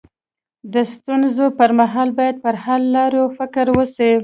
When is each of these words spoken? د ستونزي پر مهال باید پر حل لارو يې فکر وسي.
د 0.73 0.75
ستونزي 0.93 1.47
پر 1.59 1.71
مهال 1.79 2.09
باید 2.17 2.35
پر 2.43 2.55
حل 2.63 2.81
لارو 2.95 3.21
يې 3.29 3.33
فکر 3.37 3.65
وسي. 3.77 4.11